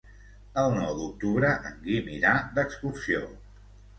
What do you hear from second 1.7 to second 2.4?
en Guim irà